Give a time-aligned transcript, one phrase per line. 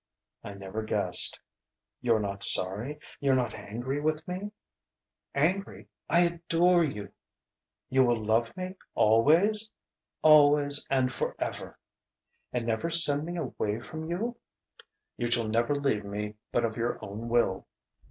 [0.43, 1.39] "I never guessed...."
[2.01, 2.99] "You're not sorry?
[3.19, 4.51] You're not angry with me?"
[5.51, 5.89] "Angry?
[6.09, 7.11] I adore you!"
[7.87, 9.69] "You will love me always?"
[10.23, 11.77] "Always and forever."
[12.51, 14.37] "And never send me away from you?"
[15.17, 17.67] "You shall never leave me but of your own will."